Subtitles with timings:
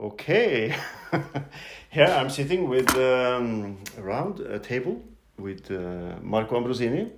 [0.00, 0.74] Okay.
[1.90, 5.02] Here I'm sitting with um, around a table
[5.36, 7.10] with uh, Marco Ambrosini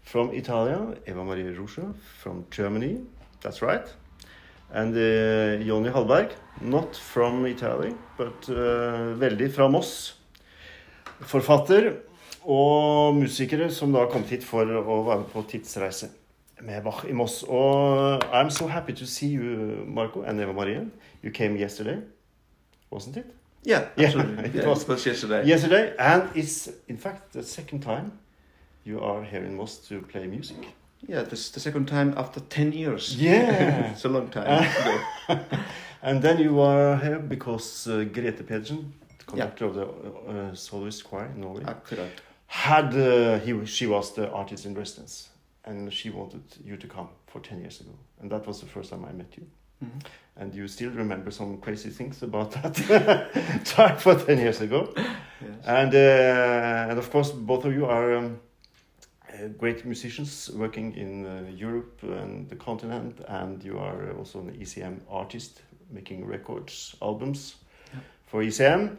[0.00, 1.92] from Italia, Eva Maria Rocha
[2.22, 3.02] from Germany,
[3.42, 3.86] that's right,
[4.72, 6.32] and uh, Jonny Hallberg,
[6.62, 10.14] not from Italy, but uh, veldig fra Moss.
[11.20, 11.92] Forfatter
[12.40, 16.08] og musikere som da kommet hit for å være på tidsreise
[16.64, 17.42] med Bach i Moss.
[17.44, 20.86] Og I'm so happy to see you, Marco and Eva Maria.
[21.22, 22.00] You came yesterday,
[22.94, 23.26] wasn't it?
[23.64, 24.44] Yeah, Yeah, absolutely.
[24.44, 25.46] it yeah, was- it was yesterday.
[25.46, 28.12] Yesterday, and it's in fact the second time
[28.84, 30.56] you are here in Moss to play music.
[31.08, 33.14] Yeah, this is the second time after 10 years.
[33.16, 33.90] Yeah.
[33.92, 34.66] it's a long time
[36.02, 41.04] and then you are here because uh, Grete Pedersen, the conductor of the uh, soloist
[41.04, 42.08] choir in Norway, Akkurat.
[42.46, 45.28] had uh, he she was the artist in residence,
[45.64, 48.90] and she wanted you to come for ten years ago, and that was the first
[48.90, 49.46] time I met you.
[49.84, 50.00] Mhm.
[50.36, 52.74] And you still remember some crazy things about that
[53.64, 54.92] time for ten years ago.
[54.96, 55.66] Yes.
[55.66, 58.40] And uh, and of course, both of you are um,
[59.28, 64.50] uh, great musicians working in uh, Europe and the continent, and you are also an
[64.60, 67.56] ECM artist making records, albums
[67.92, 68.00] Yeah.
[68.26, 68.96] for ECM.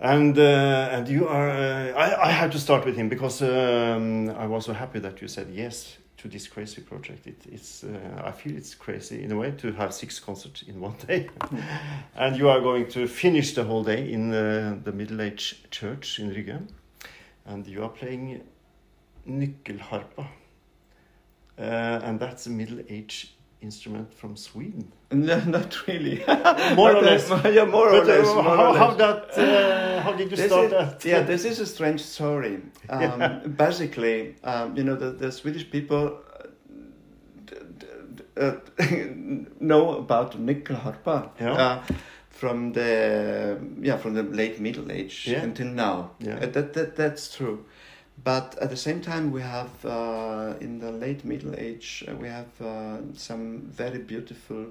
[0.00, 1.50] And uh, and you are.
[1.50, 5.20] Uh, I I had to start with him because um, I was so happy that
[5.20, 7.26] you said yes to this crazy project.
[7.26, 10.80] It, it's uh, I feel it's crazy in a way to have six concerts in
[10.80, 11.28] one day.
[12.16, 16.18] And you are going to finish the whole day in uh, the Middle Age Church
[16.18, 16.60] in Rygge.
[17.46, 18.42] And you are playing
[19.26, 20.26] nyckelharpa.
[21.58, 24.92] Uh, and that's a Middle Age instrument from Sweden.
[25.10, 26.22] No, not really.
[26.76, 27.30] More or less.
[27.46, 28.26] yeah, more or But, uh, less.
[28.26, 29.38] More how, or how that?
[29.38, 31.04] Uh, how did you This start is- that?
[31.04, 32.60] Yeah, this is a strange story.
[32.90, 33.38] Um, Yeah.
[33.46, 36.20] Basically, um, you know, the, the Swedish people
[38.36, 38.52] uh, uh,
[39.60, 41.52] know about nyckelharpa Yeah.
[41.52, 41.82] uh,
[42.30, 45.42] from the yeah from the late Middle Age Yeah.
[45.42, 46.10] until now.
[46.20, 46.36] Yeah.
[46.36, 47.64] Uh, that, that that's true.
[48.24, 52.28] But at the same time, we have uh, in the late Middle Age uh, we
[52.28, 54.66] have uh, some very beautiful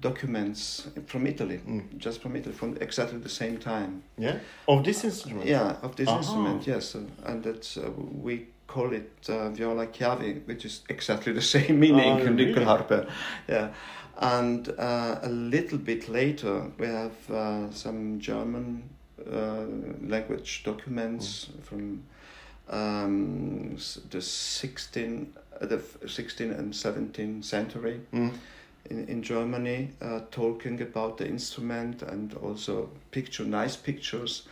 [0.00, 1.98] documents from Italy, Mm.
[1.98, 4.02] just from Italy, from exactly the same time.
[4.18, 5.46] Yeah, of this instrument.
[5.46, 6.18] Yeah, of this Aha.
[6.18, 6.94] instrument, yes,
[7.24, 7.90] and that's uh,
[8.22, 12.46] we call it uh, viola chiavi, which is exactly the same meaning, Oh, really?
[12.54, 13.06] nyckelharpa.
[13.48, 13.68] Yeah,
[14.16, 18.82] and uh, a little bit later we have uh, some German
[19.30, 19.66] uh,
[20.08, 21.62] language documents Mm.
[21.62, 22.02] from
[22.70, 23.76] um,
[24.10, 28.32] the 16, uh, the f- 16 and 17th century Mm.
[28.90, 34.46] in, in Germany uh, talking about the instrument and also picture nice pictures.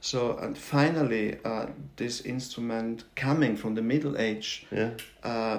[0.00, 4.90] So and finally, uh, this instrument coming from the Middle Age Yeah.
[5.24, 5.58] uh,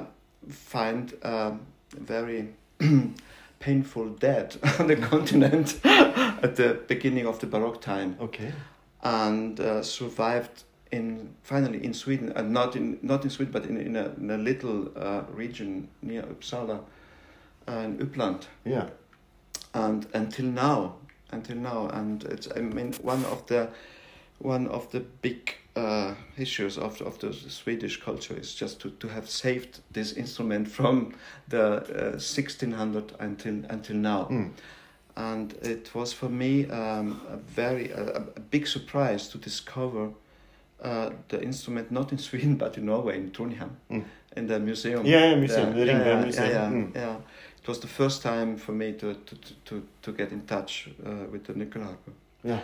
[0.49, 1.61] find um,
[1.99, 2.49] very
[3.59, 8.51] painful death on the continent at the beginning of the Baroque time Okay.
[9.03, 13.77] and uh, survived in finally in Sweden and not in not in Sweden but in,
[13.77, 16.79] in, a, in a little uh, region near Uppsala
[17.67, 18.89] uh, in Uppland Yeah.
[19.73, 20.95] and until now
[21.31, 23.69] until now and it's I mean one of the
[24.39, 29.07] one of the big uh, issues of, of the Swedish culture is just to, to
[29.07, 31.13] have saved this instrument from
[31.49, 34.51] the uh, 1600 until until now Mm.
[35.15, 38.03] and it was for me um, a very a,
[38.35, 40.09] a big surprise to discover
[40.83, 44.03] uh, the instrument not in Sweden but in Norway in Trondheim Mm.
[44.35, 45.05] in the museum.
[45.05, 46.49] Yeah, museum, the yeah, Ringve yeah, Museum.
[46.49, 46.95] Yeah, yeah, Mm.
[46.95, 47.15] yeah.
[47.61, 51.31] It was the first time for me to to to, to get in touch uh,
[51.31, 52.11] with the nyckelharpa.
[52.43, 52.59] Yeah.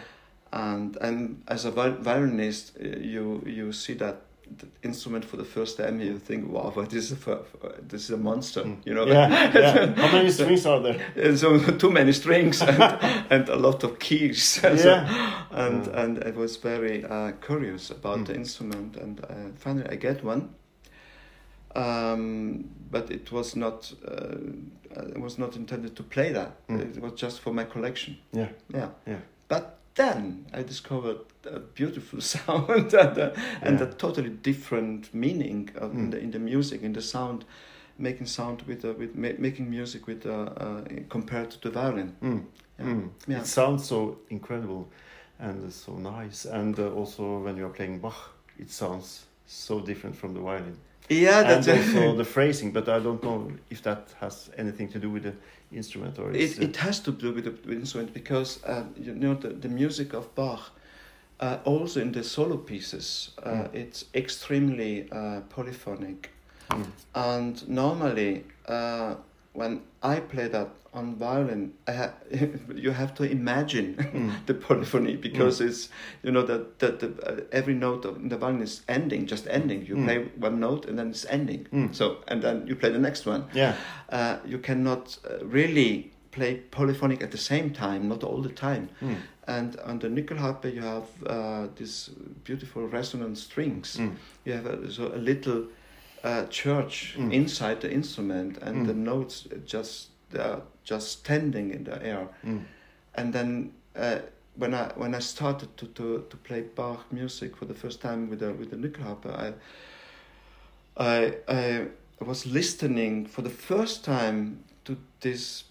[0.51, 4.15] And and as a violinist, uh, you you see that.
[4.57, 7.39] The instrument for the first time, you think, "Wow, but this is a,
[7.89, 8.77] this is a monster," Mm.
[8.85, 9.05] you know.
[9.07, 9.29] Yeah.
[9.55, 9.93] yeah.
[9.95, 10.99] How many strings are there?
[11.15, 12.81] And so too many strings and,
[13.29, 14.43] and a lot of keys.
[14.61, 15.07] So- Yeah.
[15.51, 16.03] and Yeah.
[16.03, 18.25] and I was very uh, curious about Mm.
[18.25, 20.49] the instrument, and uh, finally I get one.
[21.75, 24.37] Um, but it was not uh,
[25.15, 26.51] it was not intended to play that.
[26.67, 26.95] Mm.
[26.97, 28.17] It was just for my collection.
[28.31, 28.49] Yeah.
[28.73, 28.89] Yeah.
[29.07, 29.19] Yeah.
[29.47, 35.91] But then I discovered a beautiful sound and, a, and a totally different meaning of,
[35.93, 36.11] in Mm.
[36.11, 37.45] the in the music, in the sound,
[37.97, 42.15] making sound with uh, with ma- making music with uh, uh, compared to the violin.
[42.21, 42.43] Mm.
[42.79, 42.85] Yeah.
[42.85, 43.09] Mm.
[43.27, 43.39] Yeah.
[43.39, 44.87] It sounds so incredible
[45.39, 46.45] and so nice.
[46.45, 50.77] And uh, also when you are playing Bach, it sounds so different from the violin.
[51.09, 54.99] Yeah, and that's also the phrasing, but I don't know if that has anything to
[54.99, 55.33] do with the
[55.71, 59.35] instrument or It, it has to do with the with instrument because uh, you know
[59.35, 60.71] the, the music of Bach,
[61.39, 63.73] uh, also in the solo pieces, uh, Mm.
[63.73, 66.29] it's extremely uh, polyphonic,
[66.69, 66.85] Mm.
[67.13, 69.15] and normally uh,
[69.53, 72.13] when I play that on violin, I ha-
[72.75, 74.31] you have to imagine Mm.
[74.45, 75.89] the polyphony because it's
[76.23, 79.85] you know that that the, uh, every note of the violin is ending, just ending.
[79.85, 80.05] You Mm.
[80.05, 81.67] play one note and then it's ending.
[81.73, 81.93] Mm.
[81.95, 83.43] So and then you play the next one.
[83.53, 83.75] Yeah.
[84.09, 88.89] Uh, you cannot uh, really play polyphonic at the same time, not all the time.
[89.01, 89.15] Mm.
[89.47, 92.09] And on the Nyckelharpa, you have uh, these
[92.43, 93.97] beautiful resonant strings.
[93.97, 94.15] Mm.
[94.45, 95.65] You have a, so a little
[96.23, 97.31] uh, church Mm.
[97.33, 98.87] inside the instrument, and Mm.
[98.87, 100.09] the notes just
[100.39, 102.27] are just standing in the air.
[102.43, 102.61] Mm.
[103.15, 104.19] And then uh,
[104.57, 108.29] when I when I started to, to, to play Bach music for the first time
[108.29, 109.53] with the with the Nyckelharpa, I,
[110.97, 111.35] I
[112.21, 115.65] I was listening for the first time to this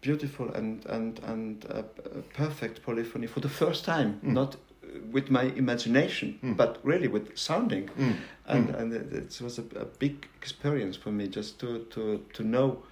[0.00, 1.82] beautiful and and and uh,
[2.34, 4.32] perfect polyphony for the first time, Mm.
[4.34, 4.56] not
[5.12, 6.56] with my imagination, Mm.
[6.56, 8.14] but really with sounding Mm.
[8.46, 8.80] and Mm.
[8.80, 12.82] and it, it was a, a big experience for me just to to to know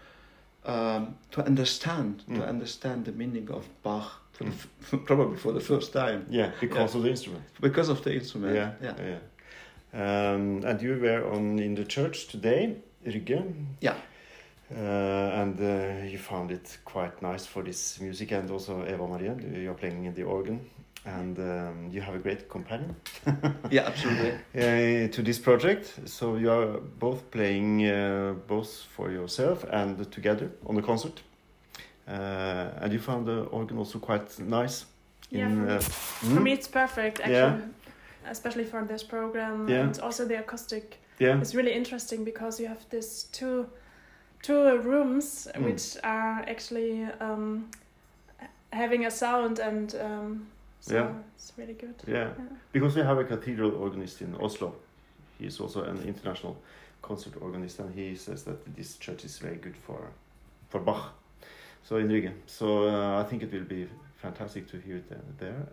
[0.67, 5.61] um, to understand to understand the meaning of Bach for the f- probably for the
[5.61, 7.44] first time Yeah, because of the instrument.
[7.61, 8.55] because of the instrument.
[8.55, 8.94] Yeah, yeah.
[9.06, 9.19] yeah.
[9.93, 12.76] Um, and you were on in the church today,
[13.06, 13.43] Rygge.
[13.81, 13.94] Yeah.
[14.73, 19.35] Uh, and uh, you found it quite nice for this music, and also Eva Maria,
[19.52, 20.61] you're playing in the organ,
[21.05, 22.94] and um, you have a great companion
[23.70, 24.32] Yeah, absolutely.
[24.55, 26.00] uh, to this project.
[26.06, 31.23] So you are both playing uh, both for yourself and together on the concert.
[32.06, 34.85] Uh, and you found the organ also quite nice.
[35.31, 36.43] Yeah, in, for, uh, for hmm?
[36.43, 37.58] me it's perfect actually, Yeah.
[38.31, 39.85] especially for this program Yeah.
[39.85, 40.99] and also the acoustic.
[41.19, 41.41] yeah.
[41.41, 43.67] It's really interesting because you have this two
[44.43, 45.64] two rooms Mm.
[45.64, 47.69] which are actually um,
[48.73, 50.47] having a sound and um,
[50.81, 51.12] so Yeah.
[51.37, 51.94] it's really good.
[52.06, 52.44] Yeah, Yeah.
[52.73, 54.75] because we have a cathedral organist in Oslo.
[55.38, 56.56] He is also an international
[57.03, 60.11] concert organist, and he says that this church is very good for
[60.69, 61.12] for Bach.
[61.82, 65.67] So in Rygge, so uh, I think it will be fantastic to hear it there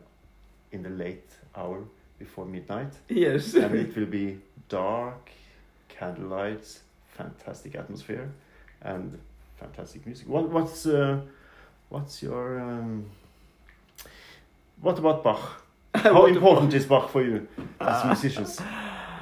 [0.71, 1.83] in the late hour
[2.19, 3.53] before midnight, Yes.
[3.63, 4.39] and it will be
[4.69, 5.29] dark,
[5.89, 6.79] candlelights,
[7.17, 8.29] fantastic atmosphere,
[8.81, 9.19] and
[9.59, 10.27] fantastic music.
[10.27, 11.19] What what's uh,
[11.89, 13.05] what's your um,
[14.81, 15.63] what about Bach?
[15.95, 17.47] How important is Bach for you
[17.79, 18.61] as musicians?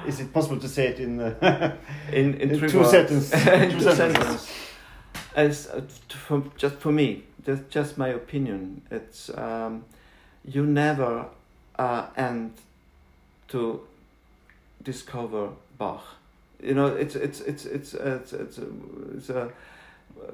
[0.06, 1.76] Is it possible to say it in, uh,
[2.12, 3.32] in in, in two sentences?
[3.46, 4.50] in Two two sentences.
[5.34, 8.82] As uh, for, just for me, just just my opinion.
[8.90, 9.84] It's um,
[10.44, 11.26] you never
[11.78, 12.52] uh, end
[13.48, 13.80] to
[14.82, 16.04] discover Bach.
[16.62, 18.66] You know, it's it's it's it's uh, it's it's a,
[19.16, 19.50] it's a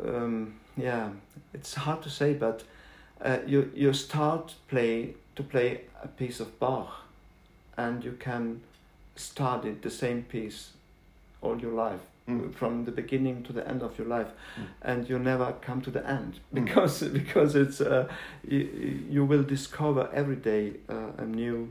[0.04, 1.10] um, yeah.
[1.54, 2.62] It's hard to say, but
[3.24, 6.88] uh, you you start play to play a piece of Bach,
[7.76, 8.60] and you can
[9.16, 10.70] study the same piece
[11.42, 12.54] all your life Mm.
[12.54, 14.66] from the beginning to the end of your life Mm.
[14.82, 16.64] and you never come to the end Mm.
[16.64, 18.04] because because it's uh,
[18.48, 18.60] you,
[19.10, 21.68] you will discover every day uh, a new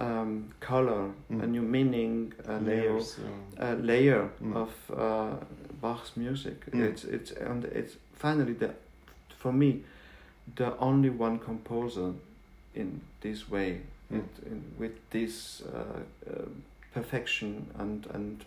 [0.00, 1.42] um, color Mm.
[1.42, 3.18] a new meaning a Layers.
[3.18, 4.56] uh, uh, layer Mm.
[4.56, 5.36] of uh,
[5.80, 6.82] Bach's music Mm.
[6.88, 8.70] it's it's and it's finally the
[9.38, 9.84] for me
[10.54, 12.12] the only one composer
[12.74, 13.80] in this way
[14.12, 14.18] Mm.
[14.18, 16.00] it, in, with this uh,
[16.30, 16.44] uh,
[16.94, 18.44] perfection and and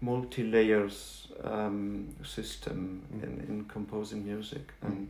[0.00, 3.22] multi layers um, system Mm.
[3.22, 4.86] in, in composing music Mm.
[4.88, 5.08] and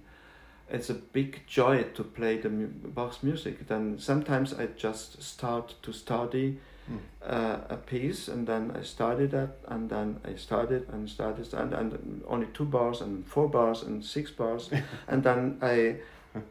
[0.71, 5.75] it's a big joy to play the mu- Bach's music then sometimes I just start
[5.83, 6.59] to study
[6.91, 6.99] Mm.
[7.27, 11.73] uh, a piece and then I started that and then I started and started and,
[11.73, 14.71] and only two bars and four bars and six bars
[15.09, 15.97] and then I,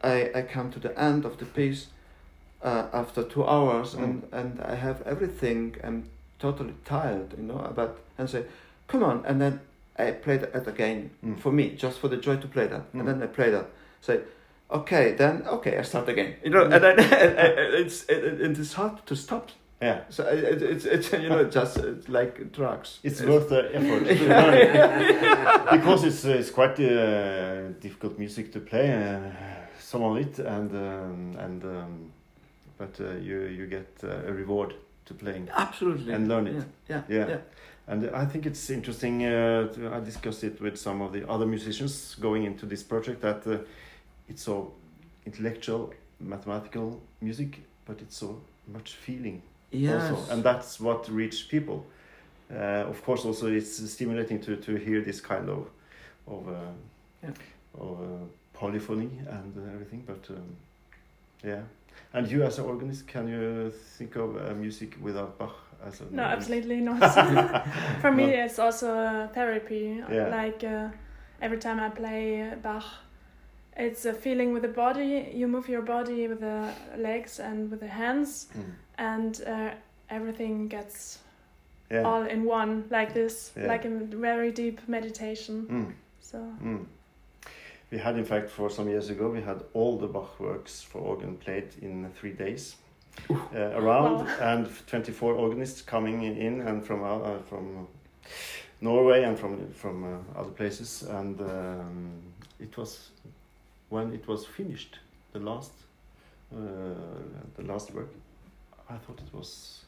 [0.04, 1.88] I I come to the end of the piece
[2.64, 4.04] uh, after two hours Mm.
[4.04, 6.04] and, and I have everything I'm
[6.40, 8.44] totally tired you know but and say
[8.88, 9.60] come on and then
[10.00, 11.38] I play that again Mm.
[11.40, 13.00] for me just for the joy to play that Mm.
[13.00, 13.66] and then I play that
[14.02, 14.20] say
[14.72, 16.96] okay then okay I start again you know and then
[17.82, 19.50] it's it, it, it's hard to stop
[19.84, 20.00] yeah.
[20.10, 23.00] so it, it's it's you know just it's like drugs.
[23.04, 24.46] It's worth the effort to Yeah.
[24.46, 28.88] learn because it's uh, it's quite uh, difficult music to play.
[28.92, 29.20] Uh,
[29.80, 32.12] some of it and um, and um,
[32.78, 34.74] but uh, you you get uh, a reward
[35.06, 35.50] to playing.
[35.54, 36.54] absolutely And learn it.
[36.56, 37.28] Yeah, yeah, Yeah.
[37.30, 37.42] yeah.
[37.88, 39.24] And I think it's interesting.
[39.26, 43.22] Uh, to, I discussed it with some of the other musicians going into this project
[43.22, 43.58] that uh,
[44.30, 44.72] it's so
[45.26, 49.42] intellectual, mathematical music, but it's so much feeling
[49.74, 50.12] Yes.
[50.12, 51.86] also, and that's what reach people.
[52.52, 55.68] Uh, of course, also it's stimulating to, to hear this kind of
[56.28, 56.54] of uh,
[57.24, 57.30] Yeah.
[57.80, 58.06] of uh,
[58.54, 60.04] polyphony and uh, everything.
[60.06, 60.56] But um,
[61.44, 61.62] yeah,
[62.14, 66.06] and you as an organist, can you think of uh, music without Bach as a
[66.12, 67.00] No, absolutely not.
[68.02, 70.02] For me, it's also a therapy.
[70.12, 70.28] Yeah.
[70.28, 70.90] Like, uh,
[71.42, 72.86] every time I play Bach,
[73.78, 75.32] it's a feeling with the body.
[75.34, 78.64] You move your body with the legs and with the hands, Mm.
[78.98, 79.72] and uh,
[80.10, 81.20] everything gets
[81.92, 82.04] Yeah.
[82.08, 83.68] all in one, like this, Yeah.
[83.74, 85.66] like a very deep meditation.
[85.70, 85.94] Mm.
[86.22, 86.86] So Mm.
[87.92, 91.00] We had, in fact, for some years ago, we had all the Bach works for
[91.02, 92.76] organ played in three days
[93.30, 93.36] uh,
[93.80, 94.28] around, Wow.
[94.42, 97.88] and 24 organists coming in and from uh, uh, from
[98.82, 102.22] Norway and from from uh, other places, and um,
[102.60, 103.12] it was
[103.94, 105.00] when it was finished,
[105.34, 105.72] the last
[106.52, 106.58] uh,
[107.58, 108.12] the last work.
[108.90, 109.86] I thought it was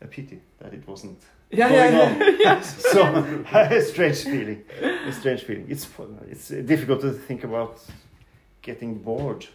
[0.00, 1.18] a pity that it wasn't
[1.50, 2.62] Yeah, going yeah, on.
[2.92, 3.00] so
[3.52, 4.60] a strange feeling
[5.08, 5.86] a strange feeling it's
[6.32, 7.74] it's difficult to think about
[8.62, 9.46] getting bored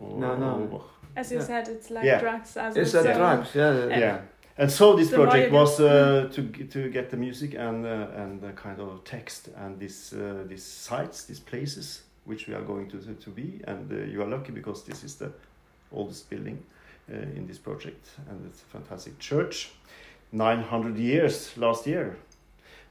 [0.00, 0.82] or, No, no.
[1.16, 1.46] as you Yeah.
[1.46, 2.20] said, it's like Yeah.
[2.20, 2.56] drugs.
[2.56, 3.98] As It's well, a so- drugs, yeah.
[3.98, 4.18] yeah
[4.58, 6.42] and so this The more project was uh, to
[6.74, 10.64] to get the music and uh, and the kind of text and these uh, these
[10.88, 14.52] sites these places which we are going to to, be and uh, you are lucky
[14.52, 15.30] because this is the
[15.92, 16.58] oldest building
[17.10, 19.70] uh, in this project and it's a fantastic church
[20.32, 22.16] 900 years last year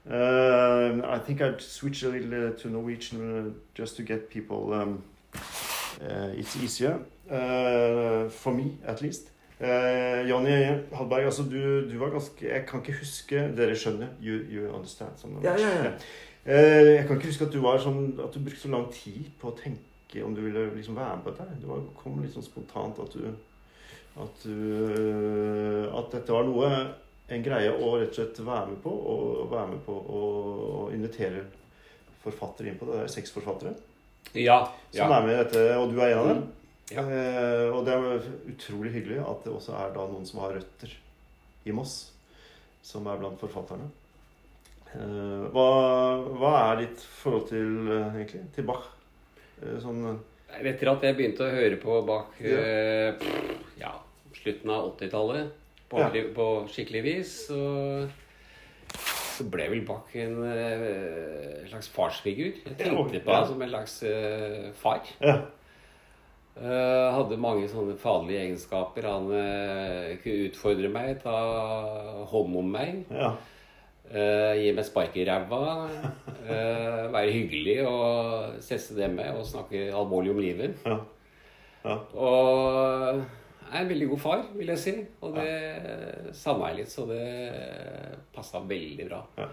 [0.08, 4.72] um, I think I'd switch a little uh, to Norwegian uh, just to get people.
[4.72, 9.30] Um, uh, it's easier for me, at least.
[9.60, 14.10] Uh, Jonny Halberg, altså du, du var ganske Jeg kan ikke huske Dere skjønner?
[14.20, 15.16] You, you understand?
[15.16, 15.92] Sånn, Ja, ja, ja.
[16.46, 19.32] Eh, jeg kan ikke huske at du var sånn At du brukte så lang tid
[19.42, 21.56] på å tenke om du ville liksom være med på dette.
[21.60, 23.24] Det var, kom litt sånn spontant at du
[24.22, 26.70] At du At dette var noe
[27.34, 30.22] En greie å rett og slett være med på, og være med på å
[30.86, 31.42] å invitere
[32.22, 33.00] forfattere inn på det.
[33.00, 33.74] Det er seks forfattere
[34.94, 35.02] Ja.
[35.08, 36.44] som er med i dette, og du er en av dem.
[36.94, 37.02] Ja.
[37.02, 40.94] Eh, og det er utrolig hyggelig at det også er da noen som har røtter
[41.66, 42.12] i Moss,
[42.86, 43.90] som er blant forfatterne.
[44.96, 45.68] Eh, hva,
[46.40, 48.88] hva er ditt forhold til, eh, egentlig, til Bach?
[49.62, 50.06] Eh, sånn
[50.56, 53.16] Etter at jeg begynte å høre på Bach Ja.
[53.82, 53.90] ja,
[54.38, 55.50] slutten av 80-tallet
[55.90, 56.10] på, Ja.
[56.36, 58.08] på skikkelig vis, så,
[59.36, 62.54] så ble vel Bach en eh, slags farsfigur.
[62.64, 65.04] Jeg tenkte på ham som en slags uh, far.
[65.20, 65.42] Ja.
[66.56, 69.10] Uh, hadde mange sånne faderlige egenskaper.
[69.12, 71.36] Han uh, kunne utfordre meg, ta
[72.32, 73.04] hånd om meg.
[73.12, 73.34] ja.
[74.12, 75.64] Eh, gi meg spark i ræva.
[76.46, 80.76] Uh, være hyggelig og sette det med og snakke alvorlig om livet.
[80.86, 81.00] Ja.
[81.86, 81.96] Ja.
[82.14, 83.24] Og
[83.72, 84.94] er en veldig god far, vil jeg si.
[85.26, 85.50] Og det
[86.38, 87.26] savna jeg litt, så det
[88.36, 89.24] passa veldig bra.
[89.42, 89.48] Ja.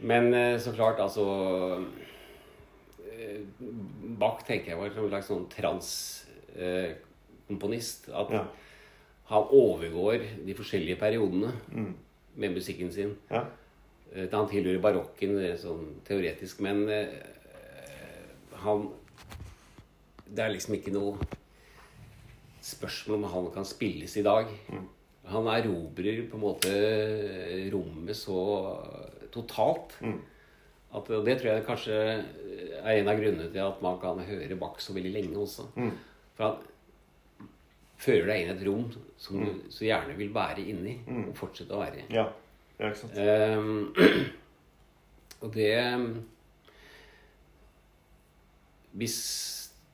[0.00, 1.26] Men eh, så klart, altså
[4.20, 8.08] Bach tenker jeg var en slags sånn transkomponist.
[8.12, 8.42] at Ja.
[9.30, 11.94] han overgår de forskjellige periodene Mm.
[12.36, 13.16] med musikken sin.
[13.30, 13.44] Ja.
[14.14, 17.08] Eh, Han tilhører barokken eh, sånn teoretisk, men eh,
[18.62, 18.88] han
[20.26, 21.18] Det er liksom ikke noe
[22.66, 24.48] spørsmål om han kan spilles i dag.
[24.72, 24.86] Mm.
[25.30, 26.72] Han erobrer på en måte
[27.72, 28.40] rommet så
[29.34, 30.18] totalt Mm.
[30.94, 31.94] at og Det tror jeg kanskje
[32.82, 35.66] er en av grunnene til at man kan høre Bach så veldig lenge også.
[35.76, 35.90] Mm.
[36.36, 37.48] For han
[37.98, 38.84] fører deg inn i et rom
[39.18, 40.98] som du så gjerne vil være inni
[41.28, 42.06] og fortsette å være i.
[42.14, 42.26] ja.
[42.78, 43.16] Ja, ikke sant?
[43.16, 43.94] Um,
[45.42, 45.70] og det
[48.96, 49.16] Hvis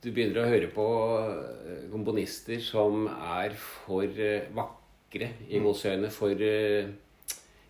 [0.03, 0.85] du begynner å høre på
[1.23, 6.11] eh, komponister som er for eh, vakre i Mm.
[6.11, 6.89] for eh,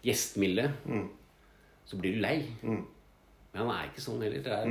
[0.04, 1.08] gjestmilde, Mm.
[1.84, 2.38] så blir du lei.
[2.62, 2.84] Mm.
[3.52, 4.42] Men han er ikke sånn heller.
[4.44, 4.64] Det er,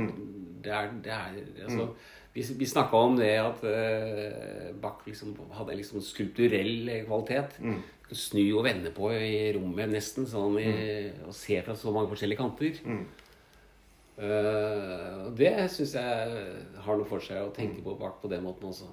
[0.64, 2.10] det er, det er altså, Mm.
[2.32, 7.58] Vi, vi snakka om det at uh, Bach liksom hadde en liksom skulpturell kvalitet.
[7.60, 7.82] Mm.
[8.12, 10.70] Snu og vende på i rommet nesten, sånn i,
[11.26, 12.80] og se fra så mange forskjellige kanter.
[12.88, 13.04] Mm.
[15.26, 17.84] Og det syns jeg har noe for seg å tenke Mm.
[17.84, 18.88] på Bach på den måten også.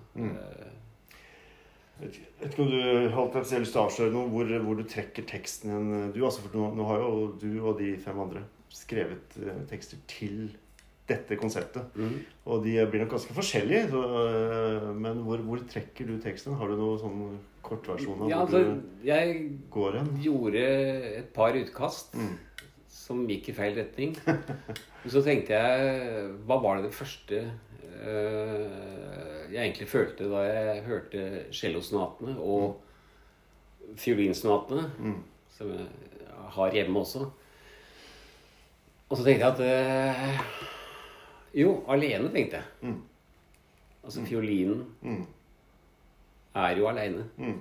[2.00, 5.28] Jeg vet ikke om du holdt selv til å avsløre noe hvor, hvor du trekker
[5.28, 6.12] teksten hen.
[6.16, 9.36] Du, altså, for nå, nå har jo du og de fem andre skrevet
[9.68, 10.54] tekster til
[11.10, 11.90] dette konseptet.
[11.96, 12.14] mm.
[12.50, 13.90] Og de blir nok ganske forskjellige.
[13.92, 16.56] Så, øh, men hvor, hvor trekker du teksten?
[16.60, 17.24] Har du noe sånn
[17.66, 19.40] kortversjon av Ja, hvor altså, jeg
[19.72, 20.12] går hen?
[20.24, 20.64] gjorde
[21.24, 22.38] et par utkast Mm.
[22.88, 24.16] som gikk i feil retning.
[25.04, 27.38] Men så tenkte jeg Hva var det det første
[28.00, 31.24] eh, jeg egentlig følte da jeg hørte
[31.56, 32.80] cellosonatene og
[33.98, 35.24] fiolinsonatene, Mm.
[35.58, 35.88] som jeg
[36.56, 37.30] har hjemme også?
[39.10, 40.42] Og så tenkte jeg at eh,
[41.58, 42.66] Jo, alene, tenkte jeg.
[42.82, 43.00] Mm.
[44.04, 45.26] Altså fiolinen Mm.
[46.56, 47.26] er jo aleine.
[47.38, 47.60] Mm.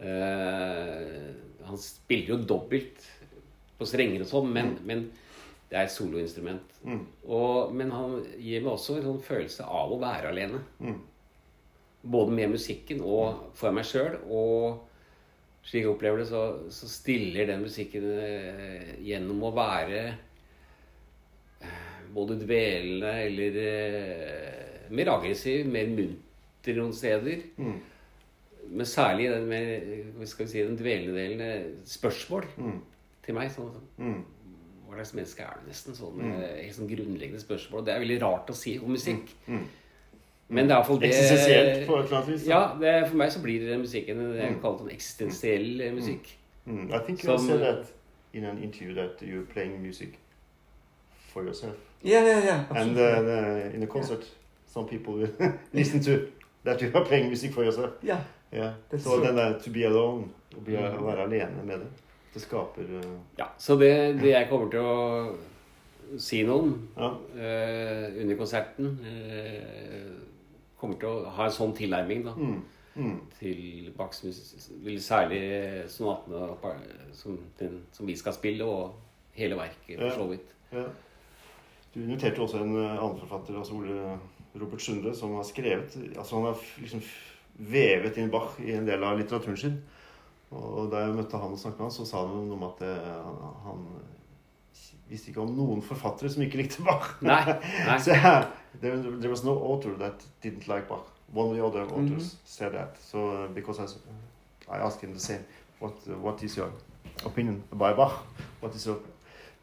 [0.00, 3.02] Uh, han spiller jo dobbelt
[3.78, 5.10] på strenger og sånn, men, men
[5.70, 6.72] Det er et soloinstrument.
[6.82, 7.02] Mm.
[7.30, 10.58] Og, men han gir meg også en sånn følelse av å være alene.
[10.82, 10.96] Mm.
[12.10, 14.16] Både med musikken og for meg sjøl.
[14.26, 14.80] Og
[15.62, 16.40] slik jeg opplever det, så,
[16.74, 20.02] så stiller den musikken uh, gjennom å være
[22.14, 27.42] både dvelende eller eh, mer aggressiv, mer munter noen steder.
[27.60, 27.78] Mm.
[28.70, 32.80] Men særlig den, mer skal vi si, den dvelende delen eh, spørsmål Mm.
[33.24, 33.50] til meg.
[33.50, 34.22] Sånn, Mm.
[34.88, 35.94] hva slags menneske er du, nesten?
[35.94, 37.84] Sånn, eh, helt sånn grunnleggende spørsmål.
[37.86, 39.30] Det er veldig rart å si om musikk.
[39.48, 39.64] Mm.
[40.50, 42.46] Men det er iallfall det Eksistensielt på et eller annet vis.
[42.48, 46.32] Ja, det, for meg så blir det musikken det jeg kaller sånn eksistensiell eh, musikk.
[46.66, 46.88] Mm.
[46.92, 47.86] I think you Som- said that
[48.34, 50.18] in an interview that you're playing music
[51.32, 51.74] for yourself.
[52.02, 52.64] Yeah, yeah, yeah.
[52.80, 54.24] And uh, in a concert,
[54.66, 55.28] some people will
[55.72, 56.26] listen to
[56.64, 57.90] that you are playing music for yourself.
[58.02, 58.20] yeah.
[58.52, 58.72] Yeah.
[58.90, 59.32] That's so true.
[59.32, 60.98] then to be alone, å be, Mm.
[60.98, 61.86] å være alene med det,
[62.34, 67.10] det skaper uh, Ja, så det, det jeg kommer til å si noe om Ja.
[67.10, 70.10] uh, under konserten eh,
[70.80, 72.62] Kommer til å ha en sånn tilnærming da, Mm.
[72.96, 73.20] Mm.
[73.38, 74.98] til Bachs musikk.
[74.98, 76.74] Særlig sonatene
[77.12, 78.94] som, den, som vi skal spille, og
[79.36, 80.14] hele verket, for Ja.
[80.16, 80.50] så vidt.
[80.72, 80.84] Ja.
[81.94, 84.18] Du inviterte også en uh, annen forfatter, altså Ole
[84.54, 87.02] Robert Sundre, som har skrevet altså Han har liksom
[87.70, 89.76] vevet inn Bach i en del av litteraturen sin.
[90.50, 92.80] Og da jeg møtte han og snakket med han, så sa han noe om at
[92.82, 92.94] det,
[93.26, 93.84] han, han
[95.10, 97.12] visste ikke om noen forfattere som ikke likte Bach.
[97.26, 97.42] Nei,
[97.88, 97.98] nei.
[98.02, 98.48] så yeah,
[98.80, 101.06] there, there was no author that didn't like Bach.
[101.32, 102.96] One of the other authors said that.
[102.98, 103.86] So uh, because I,
[104.68, 105.44] I asked him the same,
[105.78, 106.72] what uh, what is your
[107.24, 108.24] opinion by Bach?
[108.60, 108.98] What is your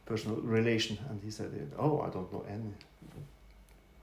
[0.08, 0.98] personal relation?
[1.10, 2.74] And he said, oh, I don't know any.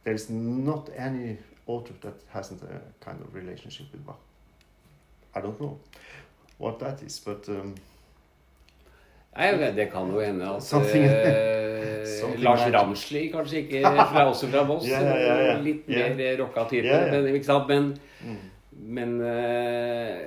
[0.04, 4.18] There's not any author that hasn't a kind of relationship with Bach.
[5.34, 5.78] I don't know
[6.58, 7.74] what that is, but um,
[9.36, 11.08] Nei, det kan jo hende at Something-
[12.20, 12.60] something Lars.
[12.72, 14.86] Ramsli kanskje ikke fra, også fra Voss.
[14.88, 15.62] yeah, yeah, yeah.
[15.64, 16.86] Litt mer rocka type.
[17.10, 17.24] Men,
[17.68, 18.36] men, mm,
[18.72, 20.18] men eh,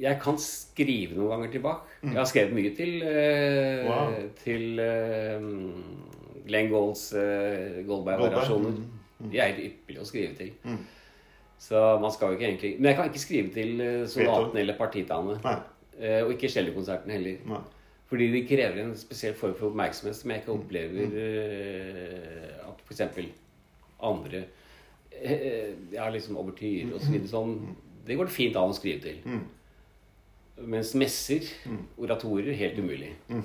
[0.00, 1.82] jeg kan skrive noen ganger til Bach.
[2.02, 2.12] Mm.
[2.14, 4.14] Jeg har skrevet mye til, uh, Wow.
[4.44, 8.70] til uh, Glenn Golds uh, Goldberg-variasjoner.
[8.70, 8.86] Mm,
[9.20, 9.30] mm.
[9.34, 10.54] De er helt ypperlige å skrive til.
[10.64, 10.78] Mm.
[11.60, 14.56] Så man skal jo ikke egentlig Men jeg kan ikke skrive til uh, Beethoven.
[14.62, 15.36] eller partitaene.
[16.24, 17.42] Og ikke cellokonserten heller.
[17.44, 17.60] nei.
[18.10, 23.28] Fordi de krever en spesiell form for oppmerksomhet som jeg ikke opplever uh, at f.eks.
[24.02, 24.40] andre
[25.20, 27.54] eh, Ja, liksom overtyr og så sånn.
[28.06, 29.20] Det går det fint an å skrive til.
[30.60, 30.70] Mm.
[30.70, 31.78] Mens messer, Mm.
[31.98, 33.12] oratorer, helt umulig.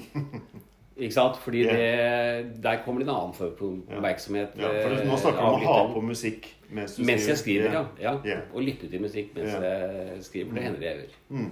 [0.98, 1.36] Ikke sant?
[1.44, 1.74] Fordi Ja.
[1.76, 4.50] det, der kommer det en annen form for oppmerksomhet.
[4.58, 7.38] Ja, for nå eh, snakker du om å ha på musikk mens du Mens jeg
[7.38, 7.82] skriver, ja.
[8.02, 8.14] ja.
[8.26, 8.38] Ja.
[8.54, 9.60] Og lytte til musikk mens Ja.
[9.62, 10.54] jeg skriver.
[10.54, 10.64] Det Mm.
[10.64, 11.12] hender jeg gjør.
[11.30, 11.52] Mm.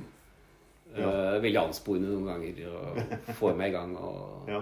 [0.96, 2.98] Eh, veldig ansporende noen ganger og
[3.40, 3.98] får meg i gang.
[3.98, 4.62] Og, Ja.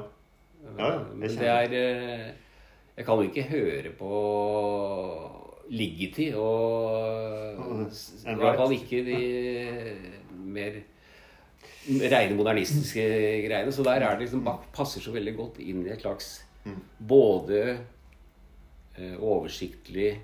[0.78, 2.32] Ja, ja, Men det er uh,
[2.98, 4.12] Jeg kan jo ikke høre på
[5.70, 7.86] liggetid og Mm.
[8.28, 9.96] I hvert fall ikke de
[10.34, 10.72] mer
[11.88, 13.04] rene modernistiske
[13.48, 13.72] greiene.
[13.74, 16.76] Så der er det liksom Bach passer så veldig godt inn i et slags Mm.
[17.08, 17.80] både
[18.98, 20.20] eh, oversiktlig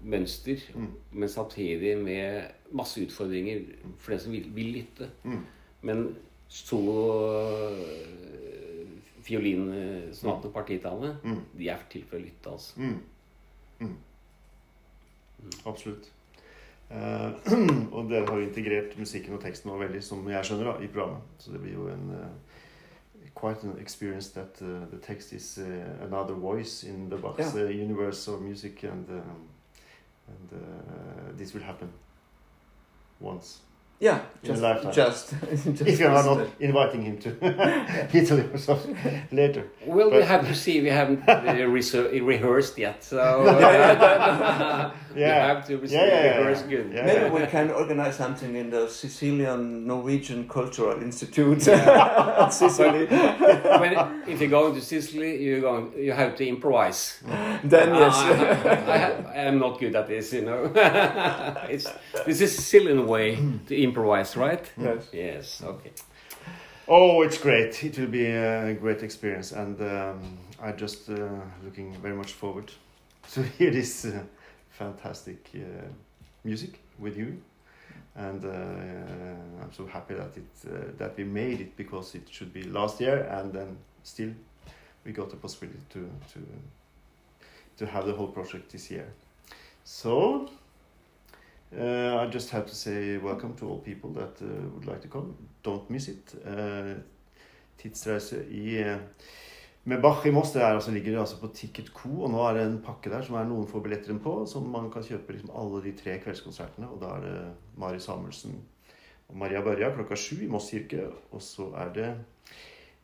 [0.00, 0.86] mønster, Mm.
[1.12, 3.60] men samtidig med masse utfordringer
[3.98, 5.10] for den som vil, vil lytte.
[5.24, 5.44] Mm.
[5.82, 6.16] Men
[6.48, 7.84] solo
[9.22, 11.40] fiolinsonatene og partitallene, Mm.
[11.58, 12.74] de er til for å lytte, altså.
[15.66, 16.08] Absolutt.
[16.90, 17.32] Eh,
[17.96, 20.88] og dere har jo integrert musikken og teksten også veldig, som jeg skjønner, da, i
[20.88, 21.22] programmet.
[21.38, 22.26] Så det blir jo en uh,
[23.34, 27.66] quite an experience that uh, the text is uh, another voice in the Bach's Yeah.
[27.66, 29.48] uh, universe of music, and um,
[30.28, 31.92] and uh, this will happen
[33.20, 33.60] once.
[34.00, 34.92] Yeah, In a just, lifetime.
[34.92, 35.30] just,
[35.74, 37.30] just if you are not uh, inviting him to
[38.16, 38.96] Italy or something
[39.32, 39.64] later.
[39.84, 40.80] Well, we But- have to see.
[40.80, 43.40] We haven't uh, rehearsed yet, so
[45.14, 45.46] we Yeah.
[45.48, 46.68] have to Yeah, yeah, yeah, rehearse yeah.
[46.76, 46.92] good.
[46.94, 47.06] Yeah.
[47.06, 53.06] Maybe we can organize something in the Sicilian Norwegian Cultural Institute Sicily.
[53.06, 57.18] when, if you're going to Sicily, you're going, you have to improvise.
[57.64, 58.14] then yes.
[58.14, 58.30] I,
[58.94, 60.70] I, have- I am not good at this, you know.
[61.68, 61.88] it's
[62.26, 63.87] this is Sicilian way to improvise,
[64.36, 64.70] right?
[64.76, 65.08] yes.
[65.12, 65.62] Yes.
[65.62, 65.92] Okay.
[66.90, 67.84] Oh, it's great.
[67.84, 71.28] It will be a great experience, and um, I'm just uh,
[71.62, 72.72] looking very much forward
[73.32, 74.22] to hear this uh,
[74.70, 75.86] fantastic uh,
[76.44, 77.36] music with you.
[78.16, 82.54] And uh, I'm so happy that it uh, that we made it because it should
[82.54, 84.30] be last year, and then still
[85.04, 86.40] we got the possibility to to
[87.76, 89.06] to have the whole project this year.
[89.84, 90.48] So.
[91.70, 95.08] Uh, I just have to say welcome to all people that uh, would like to
[95.08, 95.34] come.
[95.62, 96.34] Don't miss it.
[96.46, 96.94] Uh,
[97.76, 98.98] Tidsreise i uh,
[99.84, 102.08] med Bach i Moss det er altså, ligger altså på Ticket Co.
[102.24, 104.66] Og nå er det en pakke der som er noen få billetter inn på, som
[104.72, 106.88] man kan kjøpe liksom alle de tre kveldskonsertene.
[106.88, 107.36] Og da er det
[107.80, 108.58] Mari Samuelsen
[109.28, 111.06] og Maria Børja klokka sju i Moss kirke.
[111.32, 112.10] Og så er det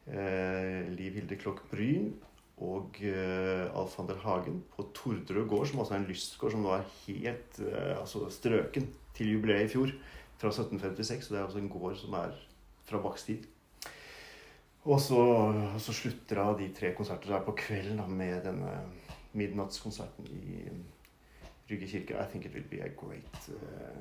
[0.08, 2.14] eh, Liv Hilde Klokk Bryn
[2.62, 7.58] og uh, Alfander Hagen på Torderud gård, som også er en lystgård som er helt
[7.64, 8.86] uh, altså strøken
[9.16, 9.94] til jubileet i fjor.
[10.38, 11.28] Fra 1756.
[11.28, 12.38] Og det er altså en gård som er
[12.84, 13.46] fra Bachs tid.
[14.84, 15.20] Og så,
[15.80, 18.72] så slutter da de tre konserter der på kvelden da, med denne
[19.34, 20.66] midnattskonserten i
[21.70, 22.20] Rygge kirke.
[22.20, 23.54] I think it will be a great uh,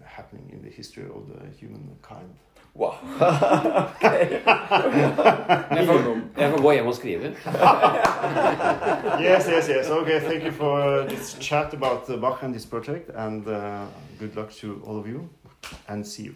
[0.05, 2.33] happening in the history of the humankind.
[2.75, 2.95] Wow.
[5.77, 7.23] Jeg får, jeg får gå hjem og skrive.
[9.29, 9.89] yes, yes, yes.
[9.89, 13.85] Okay, thank you for this chat about Bach and this project, and uh,
[14.19, 15.29] good luck to all of you,
[15.87, 16.33] and see you.